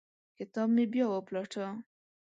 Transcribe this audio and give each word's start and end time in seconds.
کتاب 0.37 0.67
مې 0.75 0.85
بیا 0.93 1.05
وپلټه. 1.09 1.65